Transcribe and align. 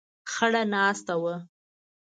خړه 0.33 0.63
ناسته 0.73 1.13
وه. 1.21 1.35